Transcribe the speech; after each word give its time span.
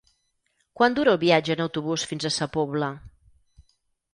Quant 0.79 0.95
dura 0.99 1.13
el 1.17 1.19
viatge 1.23 1.53
en 1.55 1.61
autobús 1.67 2.07
fins 2.13 2.25
a 2.25 2.33
Sa 2.39 2.49
Pobla? 2.57 2.91